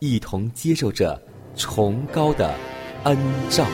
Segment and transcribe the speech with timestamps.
[0.00, 1.20] 一同接受着
[1.54, 2.54] 崇高的
[3.04, 3.16] 恩
[3.50, 3.66] 照。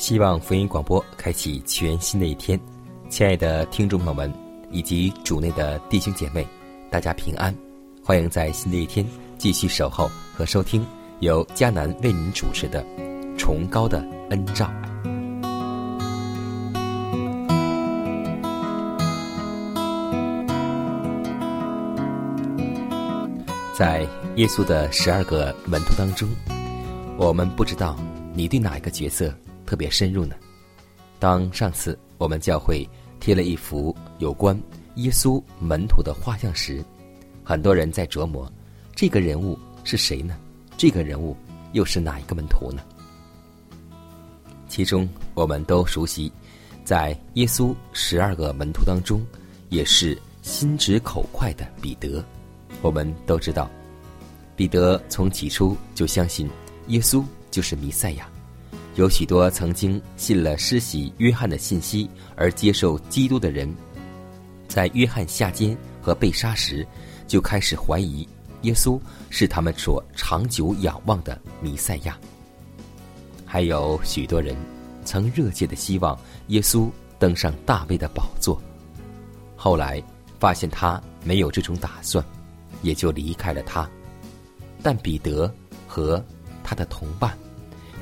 [0.00, 2.58] 希望福音广播开启全新的一天，
[3.10, 4.32] 亲爱的听众朋友们
[4.70, 6.42] 以及主内的弟兄姐妹，
[6.90, 7.54] 大家平安，
[8.02, 9.06] 欢迎在新的一天
[9.36, 10.82] 继续守候和收听
[11.18, 12.82] 由迦南为您主持的
[13.36, 14.64] 《崇高的恩照》。
[23.74, 24.06] 在
[24.36, 26.26] 耶稣的十二个门徒当中，
[27.18, 27.94] 我们不知道
[28.32, 29.30] 你对哪一个角色
[29.70, 30.34] 特别深入呢？
[31.20, 32.84] 当上次我们教会
[33.20, 34.60] 贴了一幅有关
[34.96, 36.84] 耶稣门徒的画像时，
[37.44, 38.52] 很多人在琢磨
[38.96, 40.36] 这个人物是谁呢？
[40.76, 41.36] 这个人物
[41.70, 42.82] 又是哪一个门徒呢？
[44.66, 46.32] 其中我们都熟悉，
[46.84, 49.24] 在耶稣十二个门徒当中，
[49.68, 52.24] 也是心直口快的彼得。
[52.82, 53.70] 我们都知道，
[54.56, 56.50] 彼得从起初就相信
[56.88, 58.28] 耶稣就是弥赛亚。
[58.96, 63.72] 有许多曾经信了施洗约翰的信息而接受基督的人，
[64.68, 66.86] 在约翰下监和被杀时，
[67.26, 68.28] 就开始怀疑
[68.62, 72.18] 耶稣是他们所长久仰望的弥赛亚。
[73.46, 74.56] 还有许多人
[75.04, 76.18] 曾热切的希望
[76.48, 78.60] 耶稣登上大卫的宝座，
[79.56, 80.02] 后来
[80.38, 82.24] 发现他没有这种打算。
[82.82, 83.86] 也就离开了他，
[84.82, 85.52] 但彼得
[85.86, 86.24] 和
[86.64, 87.36] 他的同伴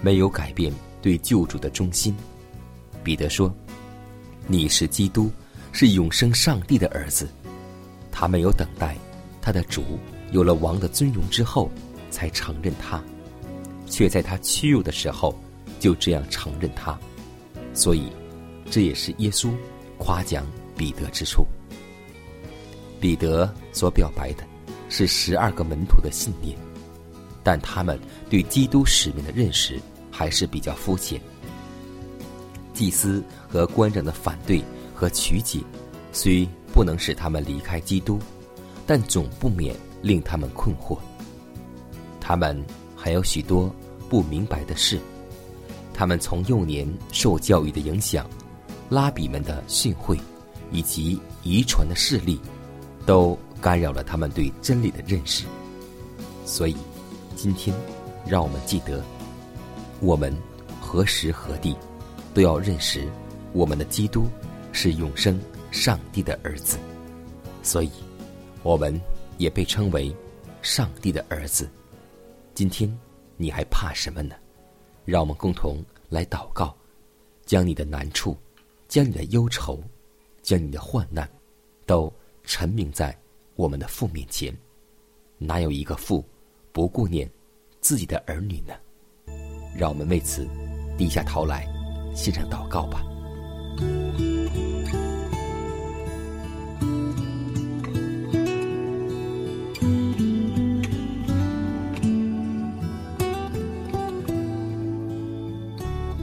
[0.03, 0.73] 没有改变
[1.03, 2.15] 对救主的忠心。
[3.03, 3.55] 彼得说
[4.47, 5.31] ：“你是基督，
[5.73, 7.29] 是永生上帝的儿子。”
[8.13, 8.97] 他没有等待
[9.41, 9.83] 他的主
[10.33, 11.71] 有了王的尊荣之后
[12.11, 13.03] 才承认他，
[13.87, 15.35] 却在他屈辱的时候
[15.79, 16.99] 就这样承认他。
[17.75, 18.05] 所以，
[18.71, 19.51] 这也是耶稣
[19.99, 21.47] 夸奖彼得之处。
[23.01, 24.45] 彼得所表白的。
[24.91, 26.57] 是十二个门徒的信念，
[27.49, 27.99] 但他们
[28.29, 31.19] 对基督使命的认识还是比较肤浅。
[32.75, 34.63] 祭司和官长的反对
[34.95, 35.61] 和曲解，
[36.13, 38.19] 虽不能使他们离开基督，
[38.87, 40.99] 但总不免令他们困惑。
[42.21, 42.63] 他们
[42.95, 43.75] 还有许多
[44.11, 45.01] 不明白的事，
[45.95, 48.29] 他们从幼年受教育的影响，
[48.91, 50.21] 拉比们的训诲，
[50.71, 52.39] 以及遗传的势力，
[53.07, 53.39] 都。
[53.61, 55.45] 干扰了他们对真理的认识，
[56.45, 56.77] 所以
[57.39, 57.73] 今天
[58.27, 59.01] 让我们记得，
[60.01, 60.37] 我们
[60.81, 61.73] 何时何地
[62.35, 63.09] 都要认识
[63.53, 64.27] 我们的基督
[64.73, 65.41] 是永生
[65.71, 66.77] 上帝的儿子，
[67.63, 67.91] 所以
[68.65, 69.01] 我们
[69.37, 70.13] 也被称为
[70.63, 71.71] 上帝的儿子。
[72.57, 72.93] 今天
[73.37, 74.35] 你还怕什么呢？
[75.05, 76.77] 让我们共同来祷告，
[77.47, 78.37] 将你的难处、
[78.89, 79.81] 将你的忧愁、
[80.43, 81.31] 将你的患难，
[81.87, 82.13] 都
[82.43, 83.17] 陈明在。
[83.55, 84.53] 我们的父面前，
[85.37, 86.25] 哪有一个父
[86.73, 87.31] 不顾念
[87.81, 88.75] 自己的儿女呢？
[89.77, 90.47] 让我们为此
[90.97, 91.67] 低下头来，
[92.15, 93.05] 献上祷告吧。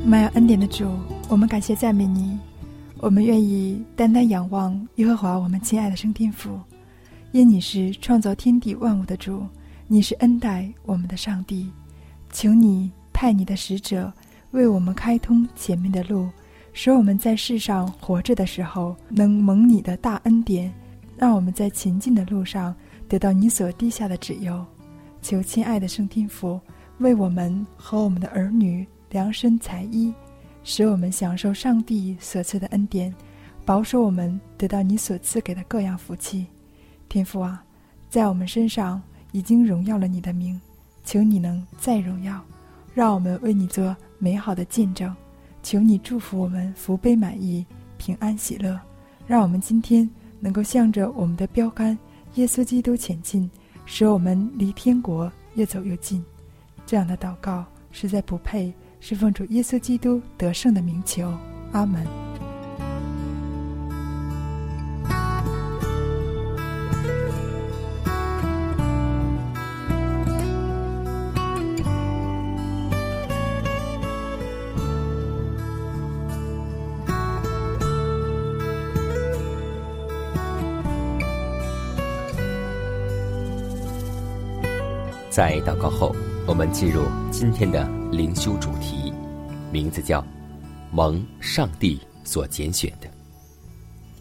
[0.07, 0.87] 满有恩典的主，
[1.27, 2.37] 我们感谢赞美你，
[2.99, 6.59] 我们愿意单单仰望耶和华，我们亲爱的圣天父，
[7.31, 9.43] 因你是创造天地万物的主，
[9.87, 11.71] 你是恩待我们的上帝，
[12.31, 14.11] 求你派你的使者
[14.51, 16.29] 为我们开通前面的路，
[16.73, 20.73] 使我们在世上活着的时候能蒙你的大恩典，
[21.17, 22.75] 让我们在前进的路上
[23.07, 24.65] 得到你所滴下的指诱。
[25.21, 26.59] 求亲爱的圣天父
[26.97, 28.85] 为我们和我们的儿女。
[29.11, 30.13] 量身裁衣，
[30.65, 33.13] 使我们享受上帝所赐的恩典，
[33.63, 36.47] 保守我们得到你所赐给的各样福气。
[37.07, 37.63] 天父啊，
[38.09, 39.01] 在我们身上
[39.35, 40.59] 已经荣耀了你的名，
[41.03, 42.41] 求你能再荣耀，
[42.93, 45.13] 让我们为你做美好的见证。
[45.61, 47.65] 求你祝福我们福杯满溢，
[47.97, 48.79] 平安喜乐，
[49.27, 50.09] 让我们今天
[50.39, 51.97] 能够向着我们的标杆
[52.35, 53.51] 耶稣基督前进，
[53.85, 56.23] 使我们离天国越走越近。
[56.85, 58.73] 这样的祷告实在不配。
[59.01, 61.31] 是奉主耶稣基督得胜的名求，
[61.73, 62.34] 阿门。
[85.35, 86.15] 在祷告后，
[86.47, 87.85] 我们进入今天的。
[88.09, 89.11] 灵修主题，
[89.69, 90.25] 名字叫
[90.93, 93.09] “蒙上帝所拣选的”。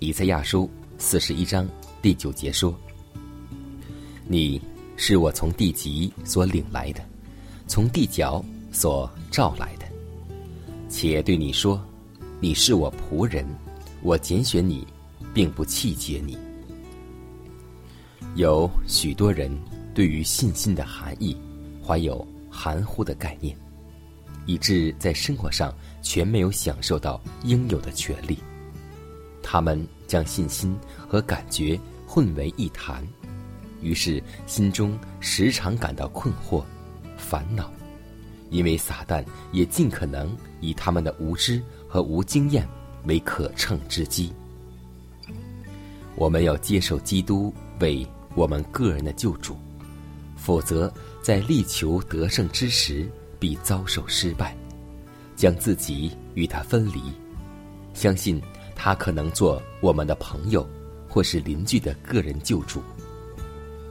[0.00, 0.68] 以赛亚书
[0.98, 1.68] 四十一章
[2.02, 2.74] 第九节说
[4.26, 4.60] ：“你
[4.96, 7.00] 是我从地极所领来的，
[7.68, 9.86] 从地角所召来的。
[10.88, 11.80] 且对你说，
[12.40, 13.46] 你是我仆人，
[14.02, 14.84] 我拣选你，
[15.32, 16.36] 并不弃绝你。”
[18.34, 19.48] 有许多人
[19.94, 21.36] 对于信心的含义
[21.86, 23.56] 怀有含糊的概念。
[24.46, 28.38] 以致在生活上全没有享受到应有的权利，
[29.42, 30.76] 他们将信心
[31.08, 33.02] 和感觉混为一谈，
[33.80, 36.62] 于是心中时常感到困惑、
[37.16, 37.70] 烦恼，
[38.50, 42.68] 因为撒旦也尽可能以他们的无知和无经验
[43.06, 44.30] 为可乘之机。
[46.16, 47.50] 我们要接受基督
[47.80, 49.56] 为我们个人的救主，
[50.44, 50.92] 否则
[51.22, 53.08] 在力求得胜之时。
[53.36, 54.56] 必遭受失败，
[55.36, 57.02] 将自己与他分离，
[57.92, 58.40] 相信
[58.74, 60.66] 他可能做我们的朋友，
[61.10, 62.82] 或是邻居的个人救主，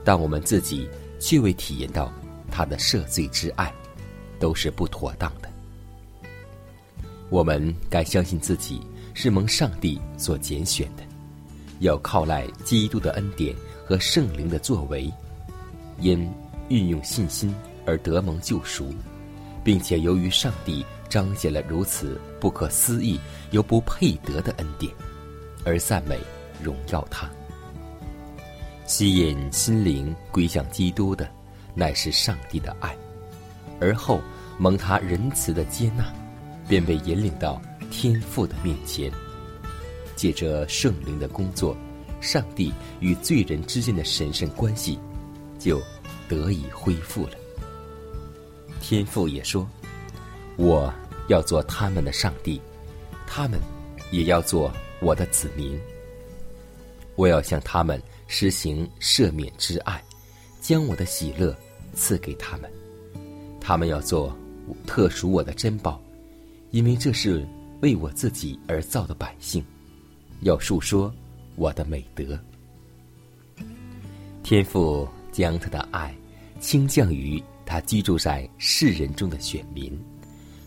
[0.02, 0.88] 但我们自己
[1.20, 2.12] 却未体验到
[2.50, 3.72] 他的赦罪之爱，
[4.40, 5.48] 都是不妥当的。
[7.30, 8.80] 我们该相信自己
[9.12, 11.04] 是蒙上帝所拣选的，
[11.78, 13.54] 要靠赖基督的恩典
[13.86, 15.12] 和圣灵的作为，
[16.00, 16.28] 因
[16.68, 17.54] 运用信心
[17.86, 18.92] 而得蒙救赎。
[19.64, 23.18] 并且由于上帝彰显了如此不可思议
[23.50, 24.92] 又不配得的恩典，
[25.64, 26.20] 而赞美
[26.62, 27.28] 荣耀他。
[28.84, 31.26] 吸引心灵归向基督的，
[31.74, 32.94] 乃是上帝的爱，
[33.80, 34.20] 而后
[34.58, 36.12] 蒙他仁慈的接纳，
[36.68, 39.10] 便被引领到天父的面前。
[40.14, 41.74] 借着圣灵的工作，
[42.20, 42.70] 上帝
[43.00, 44.98] 与罪人之间的神圣关系
[45.58, 45.80] 就
[46.28, 47.32] 得以恢复了。
[48.80, 49.68] 天父也说
[50.56, 50.92] ：“我
[51.28, 52.60] 要做他们的上帝，
[53.26, 53.58] 他们
[54.10, 55.80] 也要做我的子民。
[57.16, 60.02] 我要向他们施行赦免之爱，
[60.60, 61.56] 将我的喜乐
[61.94, 62.70] 赐给他们。
[63.60, 64.36] 他们要做
[64.86, 66.02] 特属我的珍宝，
[66.72, 67.46] 因为这是
[67.80, 69.64] 为我自己而造的百姓，
[70.40, 71.10] 要述说
[71.56, 72.38] 我的美德。
[74.42, 76.14] 天父将他的爱
[76.60, 79.98] 倾降于。”他居住在世人中的选民，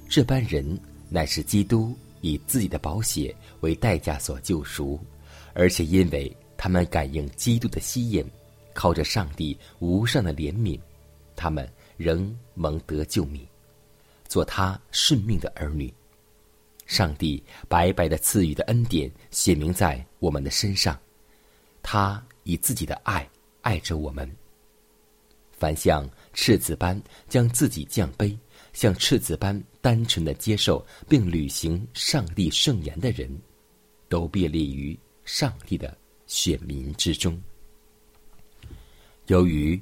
[0.09, 0.65] 这般人
[1.09, 4.99] 乃是基督以自己的宝血为代价所救赎，
[5.53, 8.25] 而且因为他们感应基督的吸引，
[8.73, 10.79] 靠着上帝无上的怜悯，
[11.35, 13.45] 他们仍蒙得救命，
[14.27, 15.93] 做他顺命的儿女。
[16.87, 20.99] 上帝白白的赐予的恩典显明在我们的身上，
[21.83, 23.29] 他以自己的爱
[23.61, 24.27] 爱着我们。
[25.57, 28.37] 凡像赤子般将自己降卑，
[28.73, 33.29] 像赤子般单纯的接受并履行上帝圣言的人，
[34.07, 35.97] 都列于上帝的
[36.27, 37.37] 选民之中。
[39.25, 39.81] 由于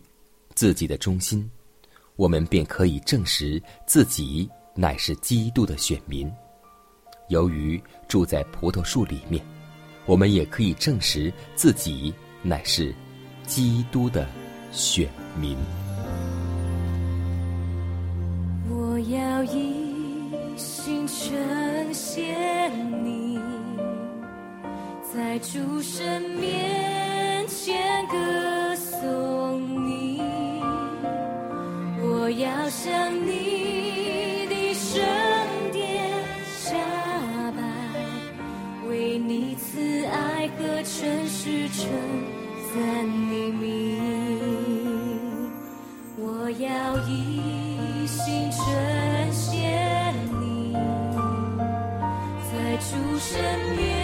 [0.54, 1.50] 自己的忠心，
[2.16, 6.28] 我们便可以证实自己乃是基督的选民；
[7.30, 9.46] 由于住在葡萄树里面，
[10.06, 12.96] 我们也可以证实自己乃是
[13.46, 14.28] 基督的。
[14.72, 15.25] 选民，
[18.70, 23.38] 我要一心呈现你，
[25.14, 30.22] 在主神面前歌颂你，
[32.02, 35.04] 我要向你的圣
[35.72, 36.10] 殿
[36.48, 36.74] 下
[37.52, 37.62] 拜，
[38.90, 41.90] 为你慈爱和诚实称
[42.74, 44.25] 赞你名，
[46.60, 50.74] 要一心呈现你，
[52.50, 53.95] 在主身边。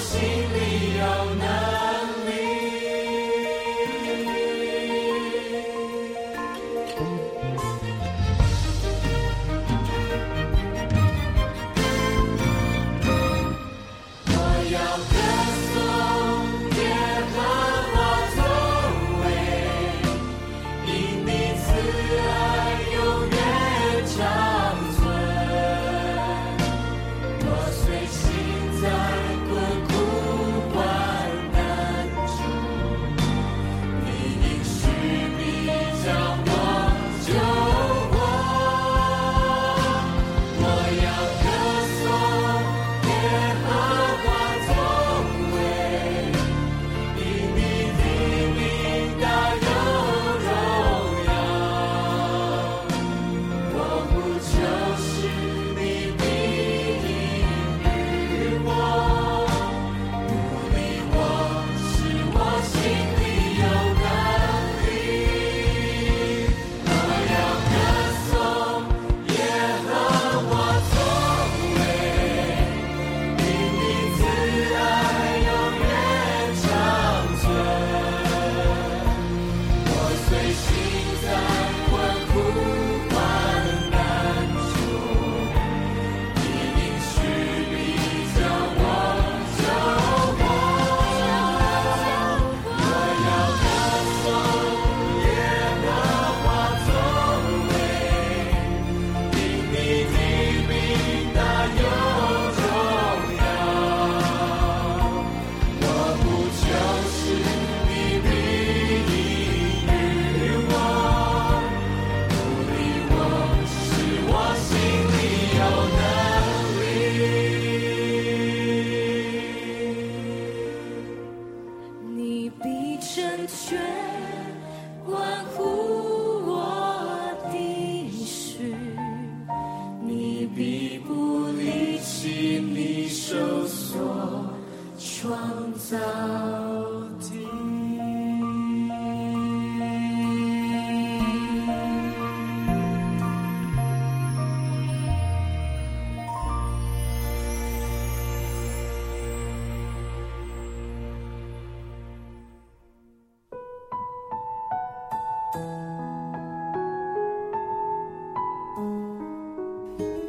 [0.00, 1.59] 心里有能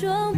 [0.00, 0.34] 装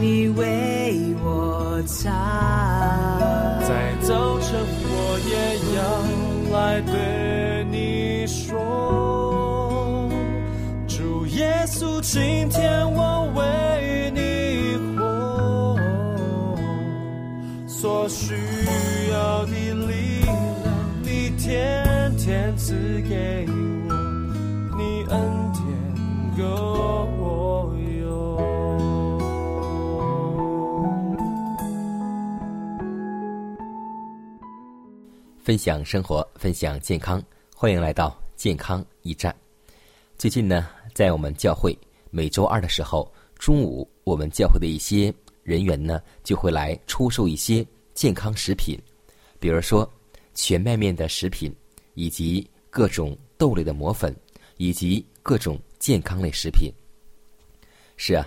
[0.00, 2.10] 你为我擦。
[3.60, 5.34] 在早晨，我也
[5.76, 5.80] 要
[6.56, 10.08] 来对你说，
[10.88, 15.76] 主耶稣，今天我为你活，
[17.66, 18.34] 所需
[35.52, 37.22] 分享生活，分享健康，
[37.54, 39.36] 欢迎来到健康驿站。
[40.16, 41.78] 最近呢，在我们教会
[42.10, 45.12] 每周二的时候，中午我们教会的一些
[45.42, 47.62] 人员呢，就会来出售一些
[47.92, 48.80] 健康食品，
[49.38, 49.86] 比如说
[50.32, 51.54] 全麦面的食品，
[51.92, 54.16] 以及各种豆类的磨粉，
[54.56, 56.72] 以及各种健康类食品。
[57.98, 58.26] 是啊，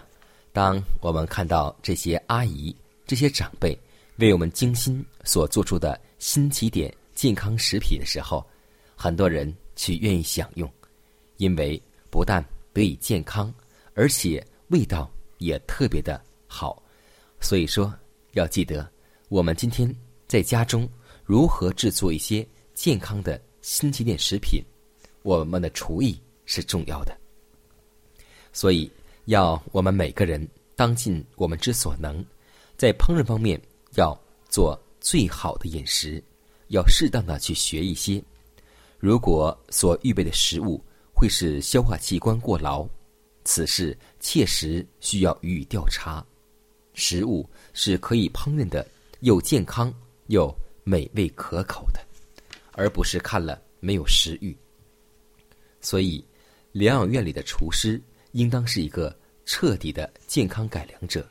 [0.54, 2.76] 当我们看到这些阿姨、
[3.08, 3.76] 这些长辈
[4.18, 8.46] 为我们精心所做出的新起点健康食品的时候，
[8.96, 10.72] 很多人去愿意享用，
[11.38, 13.52] 因为不但得以健康，
[13.94, 16.84] 而且味道也特别的好。
[17.40, 17.92] 所以说，
[18.34, 18.88] 要记得
[19.30, 19.94] 我们今天
[20.28, 20.88] 在家中
[21.24, 24.62] 如何制作一些健康的新起点食品，
[25.24, 27.18] 我们的厨艺是重要的。
[28.52, 28.92] 所以，
[29.26, 32.24] 要我们每个人当尽我们之所能，
[32.78, 33.60] 在烹饪方面
[33.96, 34.18] 要
[34.50, 36.24] 做最好的饮食，
[36.68, 38.22] 要适当的去学一些。
[39.00, 42.88] 如果所预备的食物会使消化器官过劳，
[43.44, 46.26] 此事切实需要予以调查。
[46.94, 48.88] 食物是可以烹饪的，
[49.20, 49.94] 又健康
[50.28, 52.00] 又美味可口的，
[52.72, 54.56] 而不是看了没有食欲。
[55.82, 56.26] 所以，
[56.72, 58.02] 疗养院里的厨师
[58.32, 61.28] 应当是一个彻底的健康改良者。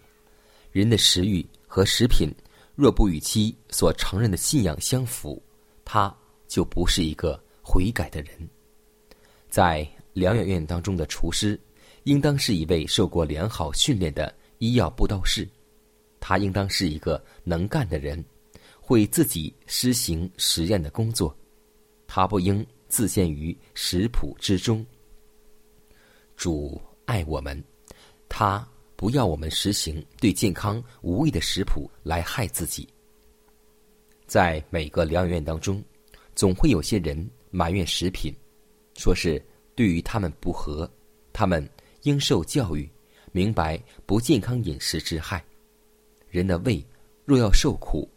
[0.70, 2.30] 人的食欲和食品
[2.74, 5.42] 若不与其所承认的信仰相符，
[5.84, 6.14] 他
[6.48, 8.48] 就不是一个悔改的人。
[9.48, 11.58] 在疗养院当中的厨师，
[12.02, 15.48] 应当是一位受过良好训练的医药布道士，
[16.18, 18.22] 他应当是一个能干的人，
[18.80, 21.36] 会自己施行实验的工作，
[22.06, 24.84] 他不应自陷于食谱之中。
[26.36, 27.62] 主爱我们，
[28.28, 32.88] 他不要我们实行对健康无益的食谱来害自己。
[34.26, 35.82] 在每个疗养院当中，
[36.34, 38.32] 总会有些人埋怨食品，
[38.96, 39.42] 说是
[39.74, 40.90] 对于他们不合，
[41.32, 41.68] 他们
[42.02, 42.88] 应受教育，
[43.32, 45.44] 明白不健康饮食之害。
[46.30, 46.84] 人的胃
[47.24, 48.08] 若要受苦，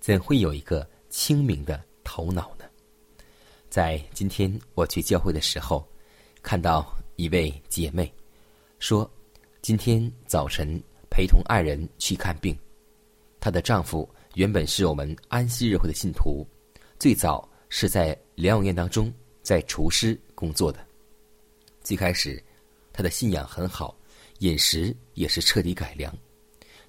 [0.00, 2.64] 怎会有一个清明的头脑呢？
[3.68, 5.86] 在今天我去教会的时候，
[6.42, 8.10] 看到一位姐妹
[8.78, 9.10] 说，
[9.60, 12.56] 今天早晨陪同爱人去看病，
[13.40, 16.46] 她的丈夫原本是我们安息日会的信徒，
[16.98, 20.78] 最早是在疗养院当中在厨师工作的。
[21.82, 22.42] 最开始，
[22.92, 23.94] 他的信仰很好，
[24.38, 26.14] 饮食也是彻底改良，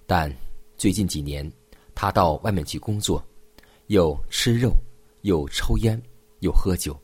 [0.05, 0.33] 但
[0.77, 1.51] 最近几年，
[1.95, 3.23] 他到外面去工作，
[3.87, 4.73] 又吃肉，
[5.23, 6.01] 又抽烟，
[6.39, 6.97] 又喝酒。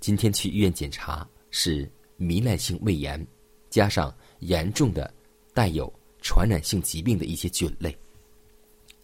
[0.00, 3.26] 今天去医院检查是糜烂性胃炎，
[3.70, 5.12] 加上严重的
[5.52, 7.96] 带有传染性疾病的一些菌类，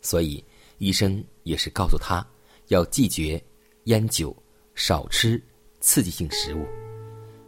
[0.01, 0.42] 所以
[0.79, 2.27] 医生也是告诉他
[2.68, 3.42] 要拒绝
[3.85, 4.35] 烟酒，
[4.75, 5.42] 少吃
[5.81, 6.64] 刺激性食物。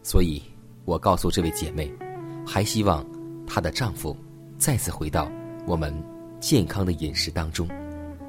[0.03, 0.43] 所以，
[0.85, 1.93] 我告诉这位姐妹，
[2.47, 3.05] 还希望
[3.47, 4.17] 她的丈夫
[4.59, 5.31] 再次回到
[5.67, 5.93] 我们
[6.41, 7.69] 健康的饮食当中。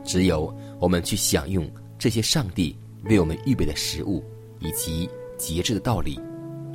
[0.04, 4.24] 只有我们去享用这些上帝为我们预备的食物
[4.60, 6.20] 以及节制的道理，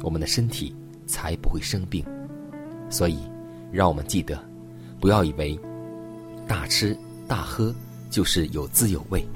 [0.02, 0.74] 我们的身体
[1.06, 2.04] 才不会生病。
[2.92, 3.18] 所以，
[3.72, 4.38] 让我们记得，
[5.00, 5.58] 不要以为
[6.46, 7.74] 大吃大喝
[8.10, 9.26] 就是有滋有味，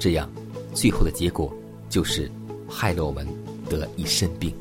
[0.00, 0.28] 这样
[0.74, 1.54] 最后的结果
[1.88, 2.28] 就是
[2.68, 3.24] 害了我们
[3.70, 4.52] 得一身病。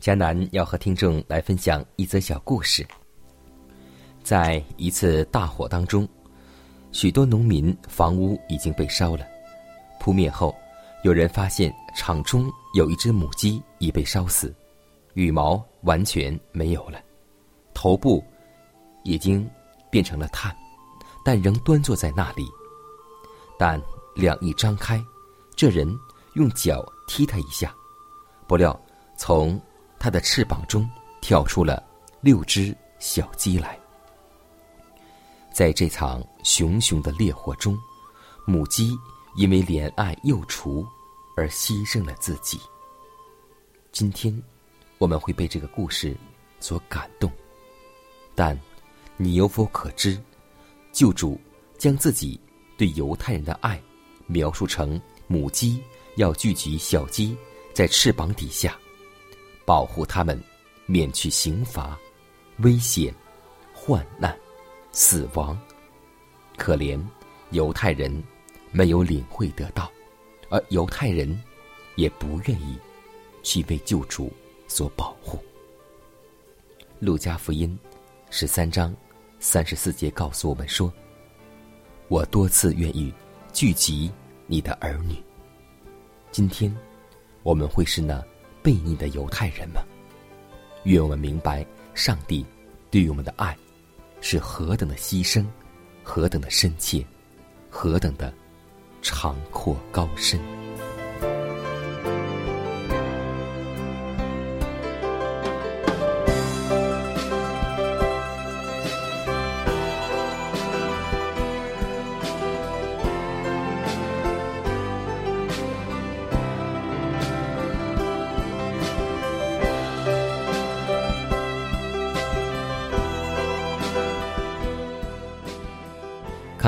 [0.00, 2.86] 迦南要和听众来分享一则小故事。
[4.22, 6.08] 在一次大火当中，
[6.90, 9.26] 许多农民房屋已经被烧了。
[10.00, 10.56] 扑灭后，
[11.04, 14.54] 有人发现场中有一只母鸡已被烧死，
[15.12, 16.98] 羽毛完全没有了，
[17.74, 18.24] 头部
[19.04, 19.48] 已经
[19.90, 20.56] 变成了炭，
[21.22, 22.46] 但仍端坐在那里。
[23.58, 23.78] 但
[24.14, 25.02] 两翼张开，
[25.54, 25.86] 这人
[26.34, 27.74] 用脚踢它一下，
[28.48, 28.78] 不料
[29.18, 29.60] 从
[30.00, 30.88] 它的翅膀中
[31.20, 31.86] 跳出了
[32.22, 33.78] 六只小鸡来。
[35.52, 37.78] 在这场熊熊的烈火中，
[38.46, 38.96] 母鸡
[39.36, 40.86] 因为怜爱幼雏，
[41.36, 42.58] 而牺牲了自己。
[43.92, 44.42] 今天，
[44.96, 46.16] 我们会被这个故事
[46.60, 47.30] 所感动，
[48.34, 48.58] 但
[49.18, 50.18] 你有否可知，
[50.92, 51.38] 救主
[51.76, 52.40] 将自己
[52.78, 53.78] 对犹太人的爱
[54.26, 55.82] 描述成母鸡
[56.16, 57.36] 要聚集小鸡
[57.74, 58.78] 在翅膀底下，
[59.70, 60.36] 保护他们
[60.86, 61.96] 免去刑罚、
[62.58, 63.14] 危险、
[63.72, 64.36] 患难、
[64.90, 65.56] 死亡。
[66.56, 67.00] 可怜
[67.50, 68.12] 犹太人
[68.72, 69.88] 没有领会得到，
[70.48, 71.40] 而犹太人
[71.94, 72.76] 也不愿意
[73.44, 74.32] 去为救主
[74.66, 75.38] 所保护。
[76.98, 77.78] 路加福音
[78.28, 78.92] 十三章。
[79.38, 80.92] 三十四节告诉我们说
[82.08, 83.14] ：“我多次愿意
[83.52, 84.10] 聚集
[84.48, 85.14] 你的儿女。
[86.32, 86.76] 今天，
[87.44, 88.20] 我们会是那
[88.62, 89.82] 悖逆的犹太人们？
[90.84, 92.44] 愿我们明白上帝
[92.90, 93.56] 对于我们的爱
[94.20, 95.44] 是何等的牺牲，
[96.02, 97.04] 何等的深切，
[97.68, 98.32] 何等的
[99.02, 100.40] 长阔高深。”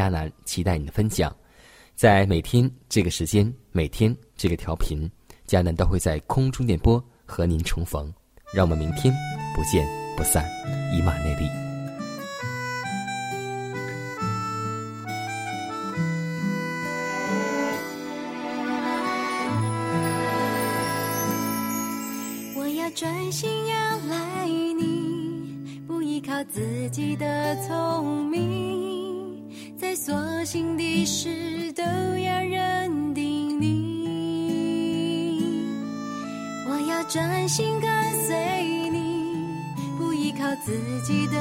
[0.00, 1.30] 迦南期待你的分享，
[1.94, 5.06] 在每天这个时间，每天这个调频，
[5.46, 8.10] 迦南都会在空中电波和您重逢。
[8.50, 9.14] 让我们明天
[9.54, 9.86] 不见
[10.16, 10.42] 不散，
[10.96, 11.46] 以马内利。
[22.56, 28.59] 我要专心仰赖你，不依靠自己的聪明。
[30.52, 35.38] 心的事都要认定你，
[36.68, 37.88] 我要专心跟
[38.26, 39.36] 随你，
[39.96, 40.72] 不依靠自
[41.06, 41.36] 己的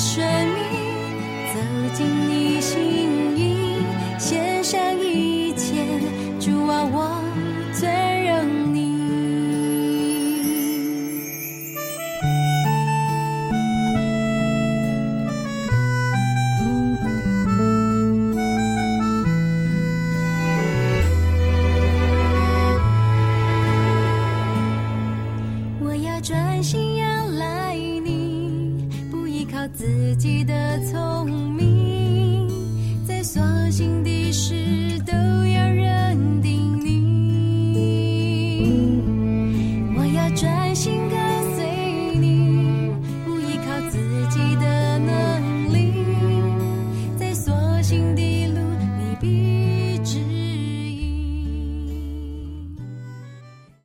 [0.00, 0.69] 生命